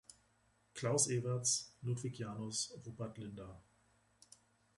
[0.73, 3.61] Klaus Evertz, Ludwig Janus, Rupert Linder.